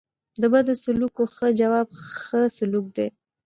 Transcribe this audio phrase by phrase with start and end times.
[0.41, 1.89] د بدو سلوکو ښه جواب؛
[2.21, 3.07] ښه سلوک دئ.